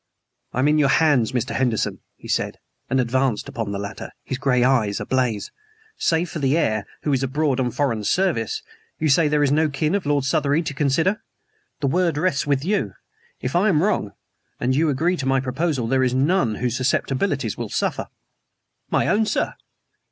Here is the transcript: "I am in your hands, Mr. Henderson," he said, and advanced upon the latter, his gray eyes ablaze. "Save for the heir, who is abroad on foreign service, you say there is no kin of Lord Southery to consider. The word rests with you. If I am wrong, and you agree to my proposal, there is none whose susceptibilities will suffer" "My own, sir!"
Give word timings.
"I 0.51 0.57
am 0.57 0.67
in 0.67 0.79
your 0.79 0.89
hands, 0.89 1.31
Mr. 1.31 1.51
Henderson," 1.53 1.99
he 2.17 2.27
said, 2.27 2.57
and 2.89 2.99
advanced 2.99 3.47
upon 3.47 3.71
the 3.71 3.77
latter, 3.77 4.09
his 4.23 4.39
gray 4.39 4.63
eyes 4.63 4.99
ablaze. 4.99 5.51
"Save 5.95 6.31
for 6.31 6.39
the 6.39 6.57
heir, 6.57 6.87
who 7.03 7.13
is 7.13 7.21
abroad 7.21 7.59
on 7.59 7.69
foreign 7.69 8.03
service, 8.03 8.63
you 8.97 9.09
say 9.09 9.27
there 9.27 9.43
is 9.43 9.51
no 9.51 9.69
kin 9.69 9.93
of 9.93 10.07
Lord 10.07 10.23
Southery 10.23 10.63
to 10.63 10.73
consider. 10.73 11.21
The 11.81 11.87
word 11.87 12.17
rests 12.17 12.47
with 12.47 12.65
you. 12.65 12.93
If 13.41 13.55
I 13.55 13.69
am 13.69 13.83
wrong, 13.83 14.13
and 14.59 14.75
you 14.75 14.89
agree 14.89 15.17
to 15.17 15.27
my 15.27 15.39
proposal, 15.39 15.85
there 15.87 16.03
is 16.03 16.15
none 16.15 16.55
whose 16.55 16.75
susceptibilities 16.77 17.55
will 17.55 17.69
suffer" 17.69 18.07
"My 18.89 19.05
own, 19.07 19.27
sir!" 19.27 19.53